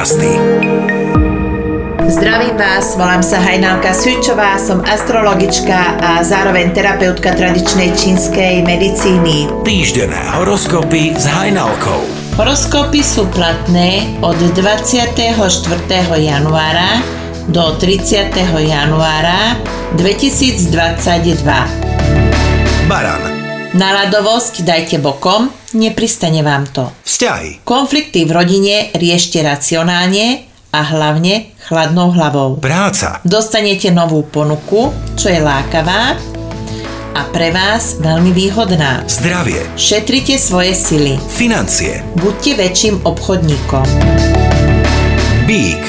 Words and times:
podcasty. 0.00 0.32
Zdravím 2.08 2.56
vás, 2.56 2.96
volám 2.96 3.20
sa 3.20 3.36
Hajnalka 3.36 3.92
Sučová, 3.92 4.56
som 4.56 4.80
astrologička 4.80 6.00
a 6.00 6.24
zároveň 6.24 6.72
terapeutka 6.72 7.36
tradičnej 7.36 7.92
čínskej 7.92 8.64
medicíny. 8.64 9.52
Týždené 9.60 10.16
horoskopy 10.40 11.20
s 11.20 11.28
Hajnalkou. 11.28 12.00
Horoskopy 12.40 13.04
sú 13.04 13.28
platné 13.28 14.16
od 14.24 14.40
24. 14.56 15.36
januára 16.16 17.04
do 17.52 17.76
30. 17.76 18.32
januára 18.56 19.60
2022. 20.00 21.44
Baran. 22.88 23.20
Naladovosť 23.76 24.64
dajte 24.64 24.96
bokom, 24.96 25.59
nepristane 25.76 26.42
vám 26.42 26.66
to. 26.70 26.90
Vzťahy. 27.04 27.62
Konflikty 27.64 28.26
v 28.26 28.34
rodine 28.34 28.76
riešte 28.94 29.42
racionálne 29.42 30.46
a 30.70 30.80
hlavne 30.86 31.54
chladnou 31.66 32.14
hlavou. 32.14 32.62
Práca. 32.62 33.18
Dostanete 33.26 33.90
novú 33.90 34.22
ponuku, 34.26 34.94
čo 35.18 35.30
je 35.30 35.42
lákavá 35.42 36.14
a 37.10 37.26
pre 37.34 37.50
vás 37.50 37.98
veľmi 37.98 38.30
výhodná. 38.30 39.02
Zdravie. 39.10 39.66
Šetrite 39.74 40.38
svoje 40.38 40.72
sily. 40.78 41.18
Financie. 41.26 42.06
Buďte 42.16 42.54
väčším 42.54 43.02
obchodníkom. 43.02 43.86
Bík. 45.44 45.82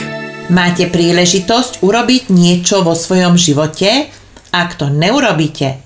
Máte 0.51 0.89
príležitosť 0.91 1.79
urobiť 1.85 2.33
niečo 2.33 2.83
vo 2.83 2.97
svojom 2.97 3.39
živote? 3.39 4.11
Ak 4.51 4.75
to 4.75 4.91
neurobíte, 4.91 5.79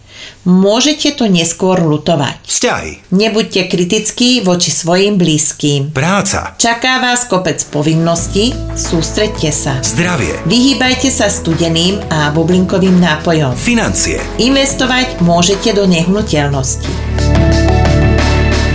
môžete 0.46 1.18
to 1.18 1.26
neskôr 1.26 1.82
lutovať. 1.82 2.44
Vzťahy. 2.46 2.92
Nebuďte 3.12 3.72
kritickí 3.72 4.46
voči 4.46 4.70
svojim 4.70 5.18
blízkym. 5.18 5.96
Práca. 5.96 6.54
Čaká 6.60 7.02
vás 7.02 7.26
kopec 7.26 7.62
povinností, 7.72 8.54
sústredte 8.78 9.50
sa. 9.50 9.82
Zdravie. 9.82 10.38
Vyhýbajte 10.46 11.10
sa 11.10 11.32
studeným 11.32 12.00
a 12.14 12.30
bublinkovým 12.36 13.00
nápojom. 13.02 13.58
Financie. 13.58 14.22
Investovať 14.38 15.24
môžete 15.24 15.74
do 15.74 15.90
nehnuteľnosti. 15.90 16.90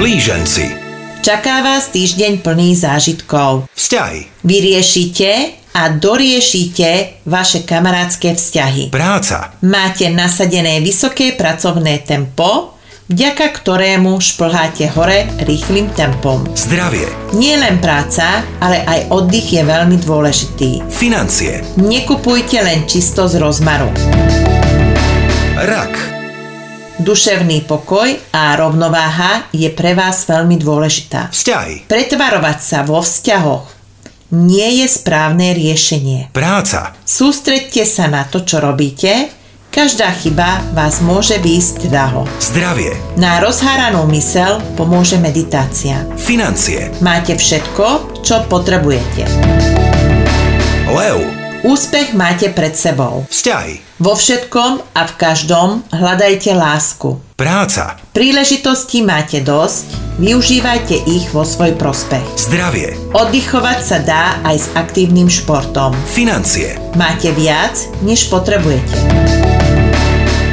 Blíženci. 0.00 0.80
Čaká 1.20 1.60
vás 1.60 1.92
týždeň 1.92 2.40
plný 2.40 2.72
zážitkov. 2.72 3.68
Vzťahy. 3.76 4.40
Vyriešite 4.40 5.59
a 5.74 5.88
doriešite 5.88 7.22
vaše 7.26 7.62
kamarátske 7.62 8.34
vzťahy. 8.34 8.90
Práca. 8.90 9.54
Máte 9.62 10.10
nasadené 10.10 10.82
vysoké 10.82 11.38
pracovné 11.38 12.02
tempo, 12.02 12.74
vďaka 13.06 13.46
ktorému 13.54 14.18
šplháte 14.18 14.90
hore 14.94 15.30
rýchlým 15.46 15.90
tempom. 15.94 16.42
Zdravie. 16.54 17.06
Nie 17.38 17.58
len 17.58 17.78
práca, 17.78 18.42
ale 18.58 18.82
aj 18.82 19.14
oddych 19.14 19.54
je 19.54 19.62
veľmi 19.62 19.96
dôležitý. 20.02 20.70
Financie. 20.90 21.62
Nekupujte 21.78 22.58
len 22.62 22.86
čisto 22.90 23.30
z 23.30 23.38
rozmaru. 23.38 23.90
Rak. 25.60 25.94
Duševný 27.00 27.64
pokoj 27.64 28.12
a 28.36 28.52
rovnováha 28.60 29.48
je 29.56 29.72
pre 29.72 29.96
vás 29.96 30.28
veľmi 30.28 30.60
dôležitá. 30.60 31.32
Vzťahy. 31.32 31.88
Pretvarovať 31.88 32.58
sa 32.60 32.78
vo 32.84 33.00
vzťahoch 33.00 33.79
nie 34.30 34.82
je 34.82 34.86
správne 34.86 35.54
riešenie. 35.54 36.30
Práca. 36.30 36.94
Sústredte 37.02 37.82
sa 37.82 38.06
na 38.06 38.26
to, 38.26 38.46
čo 38.46 38.62
robíte. 38.62 39.30
Každá 39.70 40.10
chyba 40.18 40.66
vás 40.74 40.98
môže 40.98 41.38
výjsť 41.38 41.94
daho. 41.94 42.26
Zdravie. 42.42 42.90
Na 43.14 43.38
rozháranú 43.38 44.02
mysel 44.10 44.58
pomôže 44.74 45.14
meditácia. 45.14 46.02
Financie. 46.18 46.90
Máte 46.98 47.38
všetko, 47.38 48.18
čo 48.26 48.42
potrebujete. 48.50 49.30
Lev. 50.90 51.22
Úspech 51.62 52.18
máte 52.18 52.50
pred 52.50 52.74
sebou. 52.74 53.30
Vzťahy. 53.30 53.89
Vo 54.00 54.16
všetkom 54.16 54.96
a 54.96 55.02
v 55.04 55.12
každom 55.20 55.84
hľadajte 55.92 56.56
lásku. 56.56 57.20
Práca. 57.36 58.00
Príležitosti 58.16 59.04
máte 59.04 59.44
dosť, 59.44 59.92
využívajte 60.16 61.04
ich 61.04 61.28
vo 61.36 61.44
svoj 61.44 61.76
prospech. 61.76 62.24
Zdravie. 62.40 62.96
Oddychovať 63.12 63.78
sa 63.84 64.00
dá 64.00 64.40
aj 64.40 64.56
s 64.56 64.66
aktívnym 64.72 65.28
športom. 65.28 65.92
Financie. 66.08 66.80
Máte 66.96 67.28
viac, 67.36 67.76
než 68.00 68.32
potrebujete. 68.32 68.96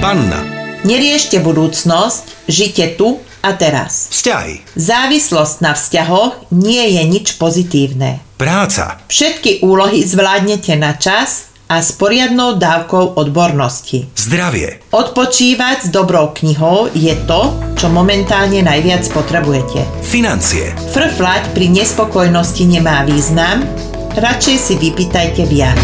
Panna. 0.03 0.43
Neriešte 0.83 1.39
budúcnosť, 1.39 2.51
žite 2.51 2.99
tu 2.99 3.23
a 3.39 3.55
teraz. 3.55 4.11
Vzťahy. 4.11 4.75
Závislosť 4.75 5.55
na 5.63 5.71
vzťahoch 5.71 6.51
nie 6.51 6.99
je 6.99 7.03
nič 7.07 7.39
pozitívne. 7.39 8.19
Práca. 8.35 8.99
Všetky 9.07 9.63
úlohy 9.63 10.03
zvládnete 10.03 10.75
na 10.75 10.99
čas 10.99 11.47
a 11.67 11.83
s 11.83 11.91
poriadnou 11.99 12.55
dávkou 12.55 13.19
odbornosti. 13.19 14.07
Zdravie. 14.15 14.79
Odpočívať 14.95 15.87
s 15.87 15.89
dobrou 15.91 16.31
knihou 16.31 16.87
je 16.95 17.11
to, 17.27 17.51
čo 17.75 17.91
momentálne 17.91 18.63
najviac 18.63 19.03
potrebujete. 19.11 19.83
Financie. 19.99 20.71
Frflať 20.95 21.51
pri 21.51 21.67
nespokojnosti 21.67 22.63
nemá 22.63 23.03
význam, 23.03 23.67
radšej 24.15 24.57
si 24.57 24.73
vypýtajte 24.79 25.43
viac. 25.45 25.83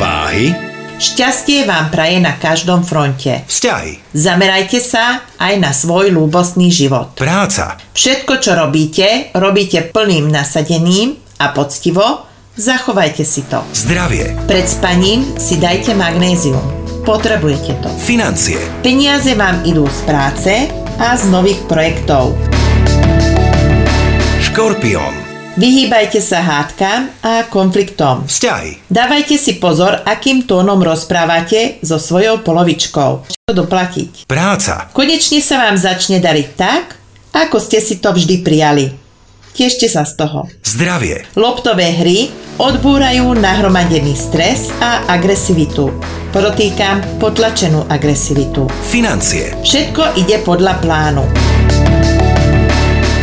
Váhy. 0.00 0.56
Šťastie 1.02 1.66
vám 1.66 1.90
praje 1.90 2.22
na 2.22 2.38
každom 2.38 2.86
fronte. 2.86 3.42
Vzťahy. 3.50 4.14
Zamerajte 4.14 4.78
sa 4.78 5.26
aj 5.34 5.54
na 5.58 5.74
svoj 5.74 6.14
ľúbostný 6.14 6.70
život. 6.70 7.18
Práca. 7.18 7.74
Všetko, 7.90 8.38
čo 8.38 8.54
robíte, 8.54 9.34
robíte 9.34 9.82
plným 9.90 10.30
nasadením 10.30 11.18
a 11.42 11.50
poctivo, 11.50 12.31
zachovajte 12.56 13.24
si 13.24 13.42
to. 13.48 13.64
Zdravie. 13.72 14.36
Pred 14.46 14.66
spaním 14.68 15.24
si 15.40 15.56
dajte 15.56 15.96
magnézium. 15.96 16.60
Potrebujete 17.02 17.82
to. 17.82 17.90
Financie. 17.98 18.60
Peniaze 18.84 19.34
vám 19.34 19.66
idú 19.66 19.88
z 19.90 20.00
práce 20.06 20.52
a 21.00 21.16
z 21.18 21.26
nových 21.32 21.58
projektov. 21.66 22.36
Škorpión. 24.38 25.10
Vyhýbajte 25.52 26.16
sa 26.24 26.40
hádkam 26.40 27.12
a 27.20 27.44
konfliktom. 27.52 28.24
Vzťahy. 28.24 28.88
Dávajte 28.88 29.36
si 29.36 29.60
pozor, 29.60 30.00
akým 30.00 30.48
tónom 30.48 30.80
rozprávate 30.80 31.76
so 31.84 32.00
svojou 32.00 32.40
polovičkou. 32.40 33.28
Čo 33.28 33.52
doplatiť. 33.52 34.24
Práca. 34.24 34.88
Konečne 34.96 35.44
sa 35.44 35.60
vám 35.60 35.76
začne 35.76 36.24
dariť 36.24 36.48
tak, 36.56 36.96
ako 37.36 37.60
ste 37.60 37.84
si 37.84 38.00
to 38.00 38.16
vždy 38.16 38.40
prijali. 38.40 38.96
Tešte 39.52 39.84
sa 39.92 40.08
z 40.08 40.16
toho. 40.16 40.48
Zdravie. 40.64 41.28
Loptové 41.36 41.92
hry 41.92 42.32
odbúrajú 42.60 43.32
nahromadený 43.32 44.12
stres 44.12 44.68
a 44.84 45.08
agresivitu. 45.08 45.88
Podotýkam 46.32 47.00
potlačenú 47.16 47.88
agresivitu. 47.88 48.68
Financie. 48.84 49.56
Všetko 49.64 50.20
ide 50.20 50.40
podľa 50.44 50.80
plánu. 50.80 51.24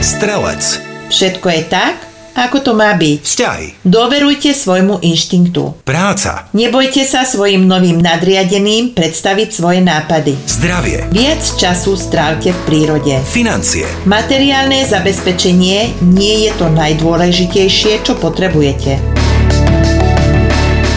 Strelec. 0.01 0.61
Všetko 1.09 1.47
je 1.49 1.61
tak, 1.69 2.08
ako 2.37 2.57
to 2.61 2.71
má 2.77 2.93
byť. 2.93 3.21
Vzťahy. 3.25 3.67
Doverujte 3.81 4.53
svojmu 4.53 5.01
inštinktu. 5.01 5.83
Práca. 5.83 6.47
Nebojte 6.53 7.03
sa 7.03 7.25
svojim 7.25 7.65
novým 7.65 7.97
nadriadeným 7.97 8.93
predstaviť 8.93 9.49
svoje 9.49 9.79
nápady. 9.81 10.37
Zdravie. 10.45 11.09
Viac 11.09 11.41
času 11.57 11.97
strávte 11.97 12.53
v 12.53 12.59
prírode. 12.69 13.15
Financie. 13.25 13.89
Materiálne 14.05 14.85
zabezpečenie 14.85 15.97
nie 16.05 16.35
je 16.47 16.51
to 16.55 16.69
najdôležitejšie, 16.69 18.05
čo 18.05 18.13
potrebujete. 18.15 19.01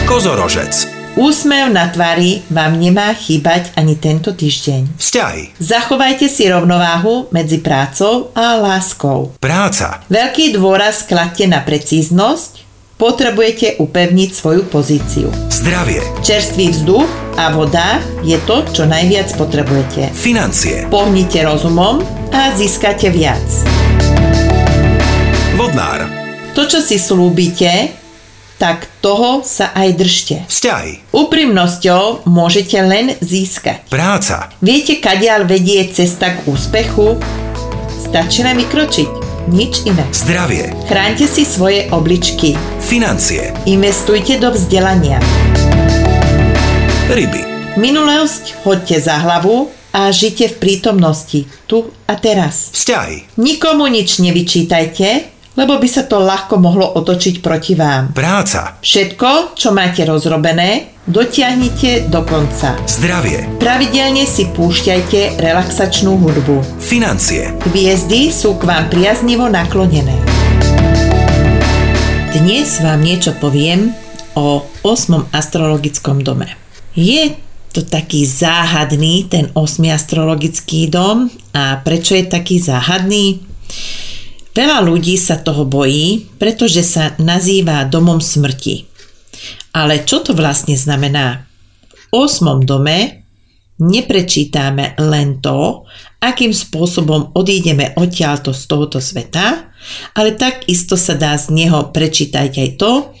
Kozorožec. 0.05 0.92
Úsmev 1.13 1.69
na 1.69 1.93
tvári 1.93 2.41
vám 2.49 2.81
nemá 2.81 3.13
chýbať 3.13 3.69
ani 3.77 3.93
tento 3.93 4.33
týždeň. 4.33 4.97
Vzťahy. 4.97 5.53
Zachovajte 5.61 6.25
si 6.25 6.49
rovnováhu 6.49 7.29
medzi 7.29 7.61
prácou 7.61 8.33
a 8.33 8.57
láskou. 8.57 9.29
Práca. 9.37 10.01
Veľký 10.09 10.57
dôraz 10.57 11.05
kladte 11.05 11.45
na 11.45 11.61
precíznosť, 11.61 12.65
potrebujete 12.97 13.77
upevniť 13.77 14.29
svoju 14.33 14.65
pozíciu. 14.73 15.29
Zdravie. 15.53 16.01
Čerstvý 16.25 16.73
vzduch 16.73 17.05
a 17.37 17.53
voda 17.53 18.01
je 18.25 18.41
to, 18.49 18.65
čo 18.73 18.89
najviac 18.89 19.29
potrebujete. 19.37 20.17
Financie. 20.17 20.89
Pohnite 20.89 21.45
rozumom 21.45 22.01
a 22.33 22.57
získate 22.57 23.13
viac. 23.13 23.45
Vodnár. 25.61 26.09
To, 26.57 26.65
čo 26.65 26.81
si 26.81 26.97
slúbite, 26.97 28.01
tak 28.63 28.87
toho 29.03 29.43
sa 29.43 29.75
aj 29.75 29.89
držte. 29.99 30.47
Vzťahy. 30.47 31.11
Úprimnosťou 31.11 32.23
môžete 32.23 32.79
len 32.79 33.19
získať. 33.19 33.91
Práca. 33.91 34.55
Viete, 34.63 35.03
kadiaľ 35.03 35.43
vedie 35.43 35.83
cesta 35.91 36.31
k 36.31 36.47
úspechu? 36.47 37.19
Stačí 37.91 38.39
len 38.39 38.55
vykročiť. 38.55 39.09
Nič 39.51 39.83
iné. 39.83 40.07
Zdravie. 40.15 40.71
Chránte 40.87 41.27
si 41.27 41.43
svoje 41.43 41.91
obličky. 41.91 42.55
Financie. 42.79 43.51
Investujte 43.67 44.39
do 44.39 44.55
vzdelania. 44.55 45.19
Ryby. 47.11 47.75
Minulosť 47.75 48.63
hoďte 48.63 49.03
za 49.03 49.19
hlavu 49.19 49.67
a 49.91 50.07
žite 50.15 50.47
v 50.47 50.55
prítomnosti, 50.63 51.51
tu 51.67 51.91
a 52.07 52.15
teraz. 52.15 52.71
Vzťahy. 52.71 53.35
Nikomu 53.43 53.91
nič 53.91 54.23
nevyčítajte 54.23 55.33
lebo 55.53 55.77
by 55.77 55.87
sa 55.89 56.09
to 56.09 56.17
ľahko 56.17 56.57
mohlo 56.57 56.97
otočiť 56.97 57.39
proti 57.41 57.77
vám. 57.77 58.13
Práca. 58.13 58.81
Všetko, 58.81 59.53
čo 59.53 59.69
máte 59.69 60.01
rozrobené, 60.01 60.97
dotiahnite 61.05 62.09
do 62.09 62.25
konca. 62.25 62.73
Zdravie. 62.89 63.45
Pravidelne 63.61 64.25
si 64.25 64.49
púšťajte 64.49 65.37
relaxačnú 65.37 66.17
hudbu. 66.17 66.81
Financie. 66.81 67.53
Hviezdy 67.69 68.33
sú 68.33 68.57
k 68.57 68.65
vám 68.65 68.89
priaznivo 68.89 69.45
naklonené. 69.45 70.17
Dnes 72.33 72.81
vám 72.81 73.05
niečo 73.05 73.37
poviem 73.37 73.93
o 74.33 74.65
8. 74.81 75.29
astrologickom 75.29 76.25
dome. 76.25 76.49
Je 76.97 77.37
to 77.69 77.85
taký 77.85 78.25
záhadný, 78.25 79.29
ten 79.29 79.53
8. 79.53 79.85
astrologický 79.93 80.89
dom. 80.89 81.29
A 81.53 81.77
prečo 81.85 82.17
je 82.17 82.25
taký 82.25 82.57
záhadný? 82.57 83.45
Veľa 84.53 84.85
ľudí 84.85 85.17
sa 85.17 85.41
toho 85.41 85.65
bojí, 85.65 86.29
pretože 86.37 86.85
sa 86.85 87.17
nazýva 87.17 87.89
domom 87.89 88.21
smrti. 88.21 88.85
Ale 89.73 90.05
čo 90.05 90.21
to 90.21 90.37
vlastne 90.37 90.77
znamená? 90.77 91.49
V 91.89 92.01
osmom 92.13 92.61
dome 92.61 93.25
neprečítame 93.81 94.93
len 95.01 95.41
to, 95.41 95.89
akým 96.21 96.53
spôsobom 96.53 97.33
odídeme 97.33 97.97
odtiaľto 97.97 98.53
z 98.53 98.63
tohoto 98.69 99.01
sveta, 99.01 99.73
ale 100.13 100.37
takisto 100.37 100.93
sa 100.93 101.17
dá 101.17 101.33
z 101.33 101.49
neho 101.51 101.89
prečítať 101.89 102.49
aj 102.53 102.69
to, 102.77 103.11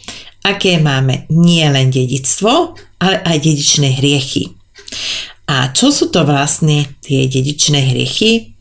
aké 0.45 0.77
máme 0.77 1.25
nie 1.33 1.65
len 1.65 1.89
dedictvo, 1.89 2.77
ale 3.01 3.17
aj 3.25 3.37
dedičné 3.41 3.97
hriechy. 3.97 4.53
A 5.49 5.73
čo 5.73 5.89
sú 5.89 6.13
to 6.13 6.23
vlastne 6.23 6.85
tie 7.03 7.25
dedičné 7.27 7.91
hriechy? 7.91 8.52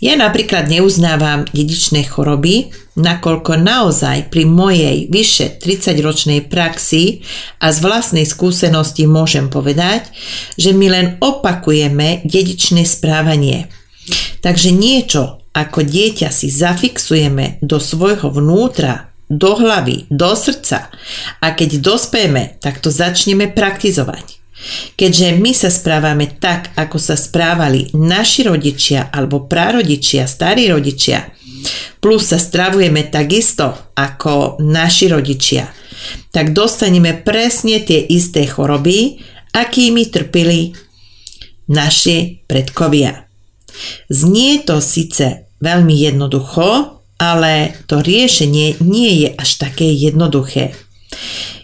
Ja 0.00 0.16
napríklad 0.16 0.70
neuznávam 0.72 1.44
dedičné 1.50 2.06
choroby, 2.08 2.72
nakoľko 2.96 3.60
naozaj 3.60 4.32
pri 4.32 4.48
mojej 4.48 5.10
vyše 5.12 5.60
30-ročnej 5.60 6.48
praxi 6.48 7.20
a 7.60 7.68
z 7.68 7.78
vlastnej 7.84 8.24
skúsenosti 8.24 9.04
môžem 9.04 9.52
povedať, 9.52 10.08
že 10.56 10.72
my 10.72 10.86
len 10.88 11.06
opakujeme 11.20 12.24
dedičné 12.24 12.88
správanie. 12.88 13.68
Takže 14.40 14.72
niečo 14.72 15.44
ako 15.52 15.84
dieťa 15.84 16.30
si 16.30 16.48
zafixujeme 16.48 17.58
do 17.60 17.82
svojho 17.82 18.30
vnútra, 18.30 19.10
do 19.28 19.58
hlavy, 19.58 20.08
do 20.08 20.32
srdca 20.32 20.88
a 21.42 21.46
keď 21.52 21.84
dospejeme, 21.84 22.56
tak 22.62 22.80
to 22.80 22.88
začneme 22.88 23.52
praktizovať. 23.52 24.37
Keďže 24.98 25.38
my 25.38 25.52
sa 25.54 25.70
správame 25.70 26.38
tak, 26.42 26.74
ako 26.74 26.98
sa 26.98 27.14
správali 27.14 27.94
naši 27.94 28.42
rodičia 28.44 29.08
alebo 29.08 29.46
prarodičia, 29.46 30.26
starí 30.26 30.66
rodičia, 30.66 31.30
plus 32.02 32.34
sa 32.34 32.38
stravujeme 32.38 33.06
takisto 33.06 33.94
ako 33.94 34.58
naši 34.62 35.06
rodičia, 35.10 35.70
tak 36.34 36.54
dostaneme 36.54 37.22
presne 37.22 37.82
tie 37.82 38.02
isté 38.02 38.46
choroby, 38.46 39.22
akými 39.54 40.10
trpili 40.10 40.74
naši 41.70 42.42
predkovia. 42.46 43.26
Znie 44.10 44.64
to 44.66 44.82
síce 44.82 45.48
veľmi 45.62 45.94
jednoducho, 45.94 46.98
ale 47.18 47.74
to 47.90 47.98
riešenie 47.98 48.78
nie 48.82 49.26
je 49.26 49.28
až 49.34 49.50
také 49.58 49.90
jednoduché. 49.90 50.74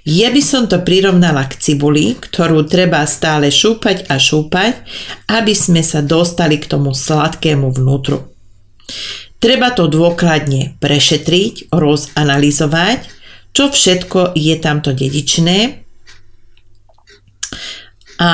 Ja 0.05 0.29
by 0.29 0.43
som 0.45 0.69
to 0.69 0.85
prirovnala 0.85 1.49
k 1.49 1.57
cibuli, 1.57 2.13
ktorú 2.13 2.69
treba 2.69 3.01
stále 3.09 3.49
šúpať 3.49 4.05
a 4.13 4.21
šúpať, 4.21 4.85
aby 5.33 5.57
sme 5.57 5.81
sa 5.81 6.05
dostali 6.05 6.61
k 6.61 6.69
tomu 6.69 6.93
sladkému 6.93 7.73
vnútru. 7.73 8.29
Treba 9.41 9.73
to 9.73 9.89
dôkladne 9.89 10.77
prešetriť, 10.77 11.73
rozanalizovať, 11.73 13.01
čo 13.57 13.73
všetko 13.73 14.37
je 14.37 14.55
tamto 14.61 14.93
dedičné. 14.93 15.81
A 18.21 18.31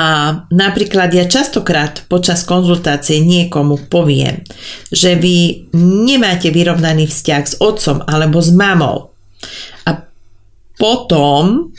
napríklad 0.51 1.09
ja 1.15 1.23
častokrát 1.23 2.03
počas 2.11 2.43
konzultácie 2.43 3.23
niekomu 3.23 3.87
poviem, 3.87 4.43
že 4.91 5.15
vy 5.15 5.71
nemáte 5.73 6.51
vyrovnaný 6.51 7.07
vzťah 7.07 7.43
s 7.47 7.55
otcom 7.63 8.03
alebo 8.05 8.43
s 8.43 8.51
mamou 8.51 9.11
potom 10.81 11.69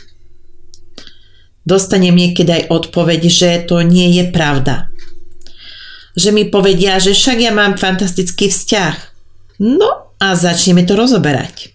dostanem 1.67 2.15
niekedy 2.15 2.63
aj 2.63 2.65
odpoveď, 2.71 3.21
že 3.27 3.51
to 3.67 3.83
nie 3.83 4.15
je 4.23 4.31
pravda. 4.31 4.95
Že 6.15 6.31
mi 6.31 6.45
povedia, 6.47 7.03
že 7.03 7.11
však 7.11 7.39
ja 7.43 7.51
mám 7.51 7.75
fantastický 7.75 8.47
vzťah. 8.47 8.95
No 9.67 10.15
a 10.23 10.39
začneme 10.39 10.87
to 10.87 10.95
rozoberať. 10.95 11.75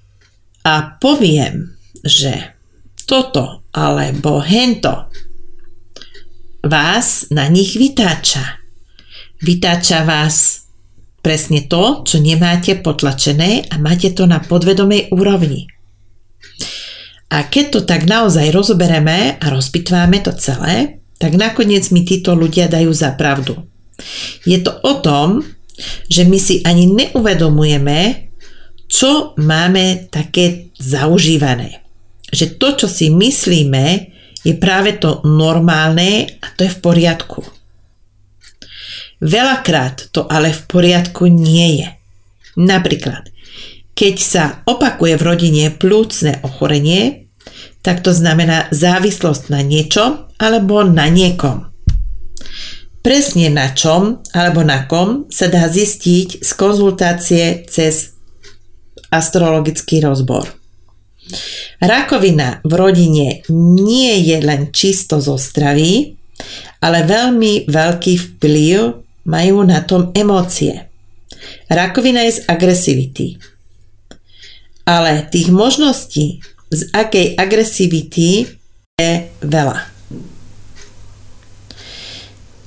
A 0.64 0.96
poviem, 1.04 1.76
že 2.00 2.56
toto 3.04 3.68
alebo 3.76 4.40
hento 4.40 5.12
vás 6.64 7.32
na 7.32 7.48
nich 7.48 7.76
vytáča. 7.76 8.60
Vytáča 9.44 10.04
vás 10.04 10.68
presne 11.24 11.68
to, 11.68 12.04
čo 12.04 12.20
nemáte 12.20 12.80
potlačené 12.80 13.68
a 13.72 13.76
máte 13.80 14.12
to 14.12 14.28
na 14.28 14.44
podvedomej 14.44 15.12
úrovni. 15.12 15.77
A 17.28 17.44
keď 17.44 17.66
to 17.72 17.80
tak 17.84 18.08
naozaj 18.08 18.56
rozobereme 18.56 19.36
a 19.36 19.46
rozpitváme 19.52 20.24
to 20.24 20.32
celé, 20.40 21.04
tak 21.20 21.36
nakoniec 21.36 21.90
mi 21.92 22.08
títo 22.08 22.38
ľudia 22.38 22.72
dajú 22.72 22.94
za 22.94 23.18
pravdu. 23.18 23.68
Je 24.48 24.62
to 24.62 24.72
o 24.86 25.02
tom, 25.02 25.44
že 26.08 26.24
my 26.24 26.38
si 26.40 26.62
ani 26.64 26.88
neuvedomujeme, 26.88 28.32
čo 28.88 29.36
máme 29.36 30.08
také 30.08 30.72
zaužívané. 30.80 31.84
Že 32.32 32.46
to, 32.56 32.68
čo 32.86 32.88
si 32.88 33.12
myslíme, 33.12 34.16
je 34.48 34.54
práve 34.56 34.96
to 34.96 35.20
normálne 35.28 36.40
a 36.40 36.48
to 36.56 36.64
je 36.64 36.72
v 36.72 36.80
poriadku. 36.80 37.42
Veľakrát 39.20 40.14
to 40.14 40.30
ale 40.30 40.54
v 40.54 40.62
poriadku 40.70 41.28
nie 41.28 41.84
je. 41.84 41.90
Napríklad, 42.58 43.28
keď 43.98 44.16
sa 44.22 44.44
opakuje 44.70 45.18
v 45.18 45.26
rodine 45.26 45.66
plúcne 45.74 46.38
ochorenie, 46.46 47.34
tak 47.82 48.06
to 48.06 48.14
znamená 48.14 48.70
závislosť 48.70 49.50
na 49.50 49.66
niečom 49.66 50.30
alebo 50.38 50.86
na 50.86 51.10
niekom. 51.10 51.74
Presne 53.02 53.50
na 53.50 53.74
čom 53.74 54.22
alebo 54.38 54.62
na 54.62 54.86
kom 54.86 55.26
sa 55.34 55.50
dá 55.50 55.66
zistiť 55.66 56.46
z 56.46 56.50
konzultácie 56.54 57.66
cez 57.66 58.14
astrologický 59.10 60.06
rozbor. 60.06 60.46
Rakovina 61.82 62.62
v 62.62 62.74
rodine 62.78 63.28
nie 63.50 64.14
je 64.30 64.38
len 64.46 64.70
čisto 64.70 65.18
zo 65.18 65.42
stravy, 65.42 66.14
ale 66.86 67.02
veľmi 67.02 67.66
veľký 67.66 68.14
vplyv 68.14 68.78
majú 69.26 69.58
na 69.66 69.82
tom 69.82 70.14
emócie. 70.14 70.86
Rakovina 71.72 72.28
je 72.28 72.38
z 72.38 72.40
agresivity 72.46 73.57
ale 74.88 75.28
tých 75.28 75.52
možností, 75.52 76.40
z 76.72 76.82
akej 76.96 77.36
agresivity 77.36 78.48
je 78.96 79.12
veľa. 79.44 79.78